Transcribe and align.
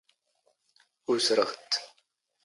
ⵓⵙⵔⵖ 1.11 1.49
ⵜⵜ. 1.59 1.71